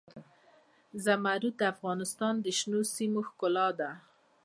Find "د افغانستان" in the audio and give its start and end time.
1.59-2.33